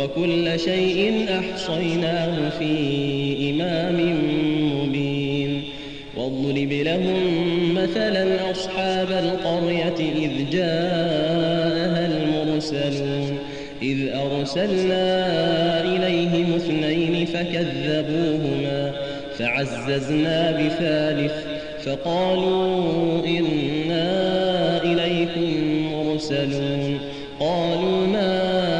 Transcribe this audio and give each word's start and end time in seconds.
وكل 0.00 0.60
شيء 0.60 1.26
أحصيناه 1.38 2.48
في 2.58 2.72
إمام 3.50 4.16
مبين. 4.74 5.62
واضرب 6.16 6.72
لهم 6.72 7.18
مثلا 7.74 8.50
أصحاب 8.50 9.08
القرية 9.10 9.98
إذ 9.98 10.50
جاءها 10.52 12.06
المرسلون. 12.06 13.38
إذ 13.82 14.08
أرسلنا 14.08 15.06
إليهم 15.82 16.54
اثنين 16.54 17.26
فكذبوهما 17.26 18.92
فعززنا 19.38 20.50
بثالث 20.50 21.32
فقالوا 21.84 23.26
إنا 23.26 24.06
إليكم 24.84 25.50
مرسلون. 25.92 26.98
قالوا 27.40 28.06
ما 28.06 28.79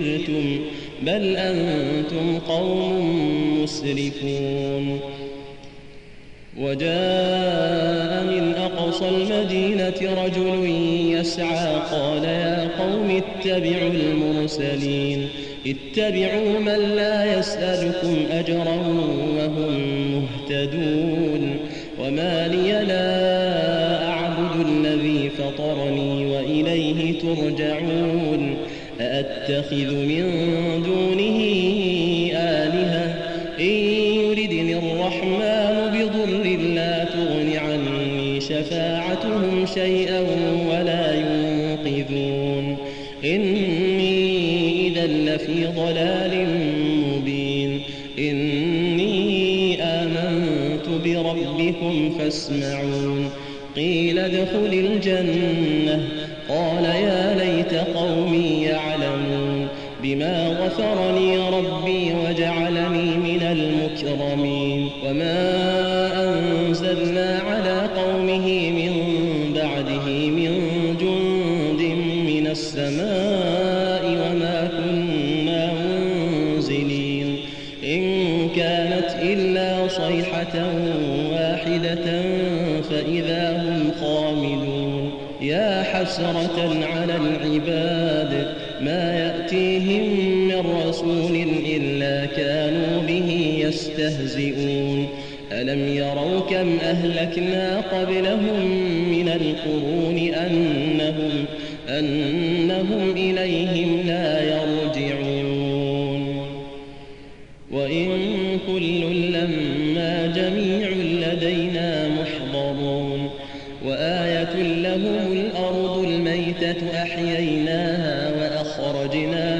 ذكرتم 0.00 0.60
بل 1.02 1.36
أنتم 1.36 2.38
قوم 2.38 3.62
مسرفون 3.62 5.00
وجاء 6.58 8.24
من 8.24 8.54
أقصى 8.58 9.08
المدينة 9.08 10.24
رجل 10.24 10.70
يسعى 11.18 11.74
قال 11.90 12.24
يا 12.24 12.68
قوم 12.78 13.22
اتبعوا 13.22 13.90
المرسلين 13.90 15.28
اتبعوا 15.66 16.58
من 16.60 16.94
لا 16.96 17.38
يسألكم 17.38 18.16
أجرا 18.30 18.76
وهم 19.36 19.80
مهتدون 20.12 21.56
وما 22.00 22.48
لي 22.48 22.84
لا 22.84 24.08
أعبد 24.08 24.66
الذي 24.66 25.30
فطرني 25.30 26.26
وإليه 26.26 27.18
ترجعون 27.18 28.56
أأتخذ 29.00 29.94
من 29.94 30.22
دونه 30.82 31.40
آلهة؟ 32.34 33.14
إن 33.60 33.64
يردني 33.64 34.78
الرحمن 34.78 35.90
بضر 35.92 36.60
لا 36.74 37.04
تغن 37.04 37.56
عني 37.56 38.40
شفاعتهم 38.40 39.66
شيئا 39.74 40.20
ولا 40.70 41.14
ينقذون. 41.14 42.76
إني 43.24 44.86
إذا 44.88 45.06
لفي 45.06 45.66
ضلال 45.76 46.46
مبين. 47.06 47.80
إني 48.18 49.82
آمنت 49.82 50.86
بربكم 51.04 52.18
فاسمعون. 52.18 53.30
قيل 53.76 54.18
ادخل 54.18 54.72
الجنة. 54.72 56.08
قال 56.48 56.84
يا 56.84 57.34
ليت 57.38 57.74
قومي 57.74 58.62
يعلمون 58.62 58.89
بما 60.02 60.48
غفرني 60.48 61.38
ربي 61.38 62.14
وجعلني 62.14 63.16
من 63.16 63.42
المكرمين 63.42 64.90
وما 65.06 65.40
أنزلنا 66.24 67.40
على 67.48 67.88
قومه 67.96 68.70
من 68.70 68.92
بعده 69.54 70.06
من 70.30 70.50
جند 71.00 71.82
من 72.30 72.46
السماء 72.46 74.04
وما 74.04 74.68
كنا 74.78 75.72
منزلين 75.74 77.36
إن 77.84 78.02
كانت 78.56 79.16
إلا 79.22 79.88
صيحة 79.88 80.54
واحدة 81.32 82.22
فإذا 82.90 83.62
هم 83.62 83.90
خامدون 84.00 85.10
يا 85.40 85.82
حسرة 85.82 86.79
إلا 91.66 92.26
كانوا 92.26 93.02
به 93.08 93.58
يستهزئون 93.66 95.08
ألم 95.52 95.96
يروا 95.96 96.40
كم 96.40 96.78
أهلكنا 96.82 97.80
قبلهم 97.80 98.66
من 99.10 99.28
القرون 99.28 100.34
أنهم, 100.34 101.44
أنهم 101.88 103.10
إليهم 103.10 104.06
لا 104.06 104.42
يرجعون 104.42 105.40
وإن 107.72 108.08
كل 108.66 109.00
لما 109.32 110.32
جميع 110.36 110.88
لدينا 111.28 112.08
محضرون 112.08 113.30
وآية 113.86 114.62
لهم 114.62 115.32
الأرض 115.32 116.04
الميتة 116.04 117.02
أحييناها 117.02 118.32
وأخرجنا 118.40 119.59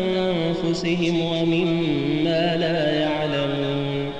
أنفسهم 0.71 1.21
ومما 1.21 2.55
لا 2.55 2.91
يعلمون 2.91 4.11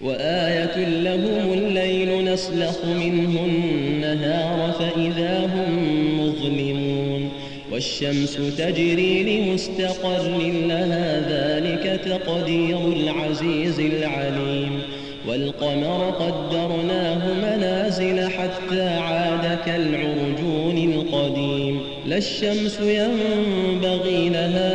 وآية 0.00 0.84
لهم 0.86 1.52
الليل 1.52 2.24
نسلخ 2.24 2.84
منه 2.84 3.44
النهار 3.44 4.72
فإذا 4.72 5.46
هم 5.46 6.20
مظلمون 6.20 7.28
والشمس 7.72 8.38
تجري 8.58 9.22
لمستقر 9.22 10.38
لها 10.68 11.20
ذلك 11.28 12.00
تقدير 12.04 12.78
العزيز 12.78 13.80
العليم 13.80 14.82
والقمر 15.28 16.10
قدرناه 16.10 17.34
منازل 17.34 18.28
حتى 18.28 18.88
عاد 18.88 19.58
كالعرجون 19.66 20.78
القديم 20.78 21.80
لا 22.06 22.16
الشمس 22.16 22.78
ينبغي 22.80 24.28
لها 24.28 24.71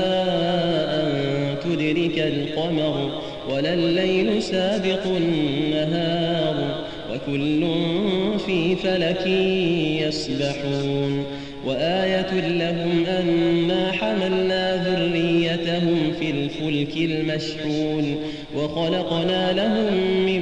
ولا 3.57 3.73
الليل 3.73 4.43
سابق 4.43 5.05
النهار 5.05 6.85
وكل 7.11 7.67
في 8.45 8.75
فلك 8.75 9.27
يسبحون 10.07 11.23
وآية 11.65 12.47
لهم 12.47 13.05
أنا 13.05 13.91
حملنا 13.91 14.83
ذريتهم 14.83 16.11
في 16.19 16.31
الفلك 16.31 16.97
المشحون 16.97 18.15
وخلقنا 18.55 19.53
لهم 19.53 19.93
من 20.25 20.41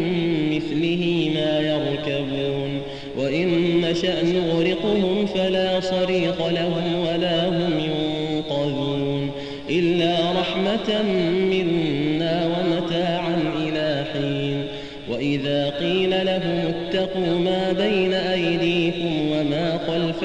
مثله 0.55 1.31
ما 1.35 1.59
يركبون 1.59 2.81
وإن 3.17 3.81
نشأ 3.81 4.23
نغرقهم 4.23 5.25
فلا 5.25 5.79
صريخ 5.79 6.47
لهم 6.47 7.07
ولا 7.07 7.49
هم 7.49 7.79
ينقذون 7.79 9.31
إلا 9.69 10.31
رحمة 10.39 11.03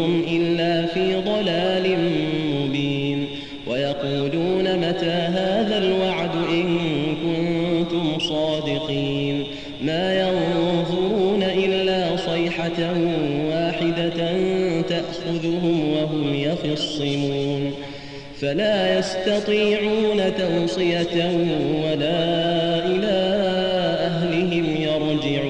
أنتم 0.00 0.24
إلا 0.28 0.86
في 0.86 1.14
ضلال 1.14 1.98
مبين 2.54 3.26
ويقولون 3.66 4.76
متى 4.76 5.10
هذا 5.10 5.78
الوعد 5.78 6.30
إن 6.50 6.78
كنتم 7.22 8.18
صادقين 8.18 9.44
ما 9.82 10.20
ينظرون 10.20 11.42
إلا 11.42 12.16
صيحة 12.16 12.92
واحدة 13.50 14.32
تأخذهم 14.80 15.92
وهم 15.92 16.34
يخصمون 16.34 17.72
فلا 18.40 18.98
يستطيعون 18.98 20.22
توصية 20.38 21.30
ولا 21.84 22.86
إلى 22.86 23.16
أهلهم 24.00 24.76
يرجعون 24.76 25.49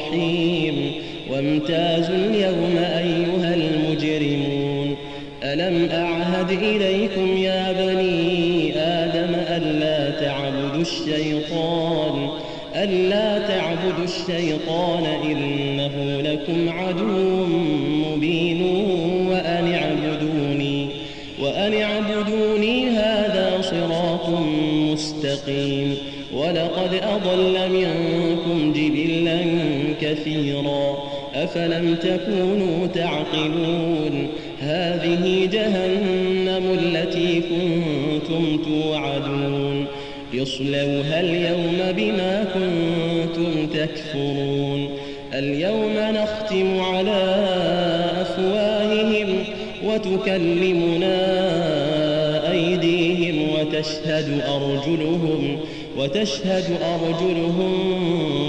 رحيم 0.00 0.92
وامتازوا 1.30 2.14
اليوم 2.14 2.76
أيها 2.78 3.54
المجرمون. 3.54 4.96
ألم 5.42 5.88
أعهد 5.92 6.50
إليكم 6.50 7.36
يا 7.36 7.72
بني 7.72 8.72
آدم 8.76 9.34
ألا 9.34 10.10
تعبدوا 10.10 10.80
الشيطان؟ 10.80 12.28
ألا 12.76 13.38
تعبدوا 13.48 14.04
الشيطان 14.04 15.04
إنه 15.24 16.20
لكم 16.20 16.68
عدو 16.68 17.46
مبين 18.12 18.62
وأن 19.30 19.74
اعبدوني 19.74 20.88
وأن 21.42 21.72
اعبدوني 21.82 22.88
هذا 22.88 23.60
صراط 23.60 24.28
مستقيم. 24.92 25.96
ولقد 26.34 26.94
أضل 26.94 27.70
منكم 27.72 28.29
أفلم 31.50 31.94
تكونوا 31.94 32.86
تعقلون 32.86 34.28
هذه 34.60 35.48
جهنم 35.52 36.78
التي 36.82 37.40
كنتم 37.40 38.62
توعدون 38.64 39.86
اصلوها 40.42 41.20
اليوم 41.20 41.78
بما 41.96 42.44
كنتم 42.54 43.66
تكفرون 43.66 44.88
اليوم 45.34 45.92
نختم 45.96 46.80
على 46.80 47.36
أفواههم 48.20 49.44
وتكلمنا 49.84 51.20
أيديهم 52.52 53.48
وتشهد 53.54 54.40
أرجلهم 54.48 55.58
وتشهد 55.98 56.64
أرجلهم 56.82 57.74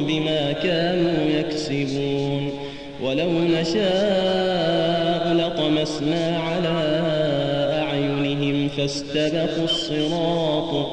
بما 0.08 0.52
كانوا 0.52 1.40
يكسبون 1.40 2.61
ولو 3.04 3.32
نشاء 3.32 5.34
لطمسنا 5.34 6.38
على 6.38 7.02
أعينهم 7.82 8.70
فاستبقوا 8.78 9.64
الصراط 9.64 10.88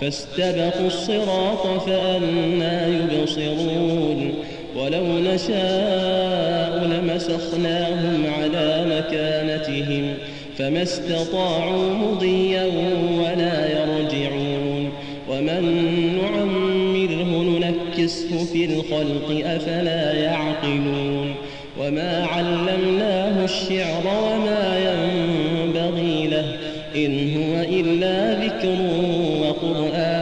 فاستبقوا 0.00 0.86
الصراط 0.86 1.66
فأنا 1.86 2.86
يبصرون. 2.86 4.34
ولو 4.76 5.18
نشاء 5.18 6.84
لمسخناهم 6.84 8.26
على 8.38 8.84
مكانتهم 8.86 10.14
فما 10.58 10.82
استطاعوا 10.82 11.94
مضيا 11.94 12.64
ولا 13.18 13.68
يرجعون. 13.68 14.92
ومن 15.30 15.62
نعمره 16.22 17.58
ننكسه 17.58 18.44
في 18.52 18.64
الخلق 18.64 19.28
أفلا 19.46 20.12
يعقلون. 20.12 21.11
وما 21.82 22.26
علمناه 22.26 23.44
الشعر 23.44 24.06
وما 24.06 24.78
ينبغي 24.78 26.22
طويلة 26.22 26.44
إن 26.96 27.36
هو 27.36 27.60
إلا 27.60 28.44
ذكر 28.44 28.76
وقرآن 29.42 30.21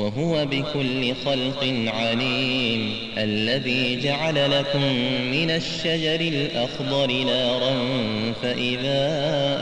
وهو 0.00 0.46
بكل 0.46 1.14
خلق 1.24 1.74
عليم 1.86 2.92
الذي 3.18 4.00
جعل 4.00 4.50
لكم 4.50 4.82
من 5.32 5.50
الشجر 5.50 6.20
الأخضر 6.20 7.12
نارا 7.12 7.72
فإذا 8.42 9.08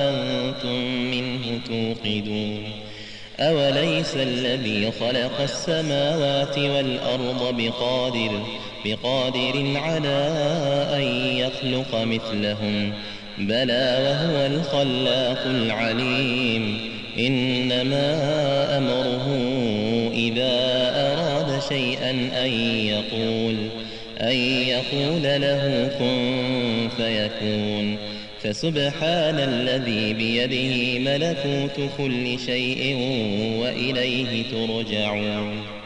أنتم 0.01 0.83
منه 1.11 1.61
توقدون 1.69 2.63
أوليس 3.41 4.17
الذي 4.17 4.93
خلق 5.01 5.41
السماوات 5.41 6.59
والأرض 6.59 7.55
بقادر 7.59 8.43
بقادر 8.85 9.77
على 9.77 10.33
أن 10.95 11.03
يخلق 11.37 11.95
مثلهم 11.95 12.93
بلى 13.39 13.99
وهو 14.05 14.47
الخلاق 14.47 15.43
العليم 15.47 16.79
إنما 17.19 18.17
أمره 18.79 19.27
إذا 20.29 20.53
أراد 20.95 21.63
شيئا 21.69 22.11
أن 22.45 22.51
يقول 22.87 23.57
أن 24.21 24.37
يقول 24.69 25.23
له 25.23 25.91
كن 25.99 26.89
فيكون. 26.97 27.97
فسبحان 28.43 29.39
الذي 29.39 30.13
بيده 30.13 30.99
ملكوت 30.99 31.91
كل 31.99 32.39
شيء 32.47 32.97
وإليه 33.61 34.43
ترجعون. 34.51 35.78